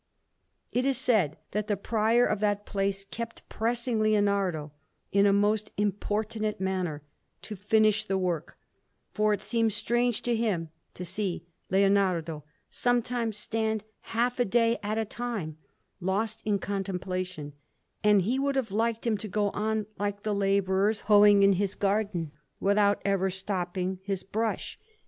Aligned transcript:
_]It 0.71 0.83
is 0.83 0.97
said 0.97 1.37
that 1.51 1.67
the 1.67 1.77
Prior 1.77 2.25
of 2.25 2.39
that 2.39 2.65
place 2.65 3.03
kept 3.05 3.47
pressing 3.49 3.99
Leonardo, 3.99 4.71
in 5.11 5.27
a 5.27 5.31
most 5.31 5.69
importunate 5.77 6.59
manner, 6.59 7.03
to 7.43 7.55
finish 7.55 8.03
the 8.03 8.17
work; 8.17 8.57
for 9.13 9.31
it 9.31 9.43
seemed 9.43 9.73
strange 9.73 10.23
to 10.23 10.35
him 10.35 10.69
to 10.95 11.05
see 11.05 11.45
Leonardo 11.69 12.43
sometimes 12.67 13.37
stand 13.37 13.83
half 13.99 14.39
a 14.39 14.45
day 14.45 14.79
at 14.81 14.97
a 14.97 15.05
time, 15.05 15.59
lost 15.99 16.41
in 16.45 16.57
contemplation, 16.57 17.53
and 18.03 18.23
he 18.23 18.39
would 18.39 18.55
have 18.55 18.71
liked 18.71 19.05
him 19.05 19.19
to 19.19 19.27
go 19.27 19.51
on 19.51 19.85
like 19.99 20.23
the 20.23 20.33
labourers 20.33 21.01
hoeing 21.01 21.43
in 21.43 21.53
his 21.53 21.75
garden, 21.75 22.31
without 22.59 22.99
ever 23.05 23.29
stopping 23.29 23.99
his 24.01 24.23
brush. 24.23 24.79